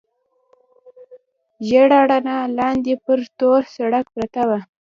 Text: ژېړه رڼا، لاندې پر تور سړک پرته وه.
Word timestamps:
ژېړه 1.67 1.99
رڼا، 2.09 2.39
لاندې 2.57 2.93
پر 3.03 3.19
تور 3.37 3.61
سړک 3.75 4.05
پرته 4.15 4.41
وه. 4.49 4.59